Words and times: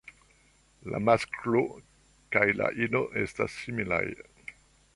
La 0.93 1.01
masklo 1.09 1.61
kaj 2.37 2.47
la 2.63 2.71
ino 2.87 3.03
estas 3.25 3.59
similaj. 3.67 4.03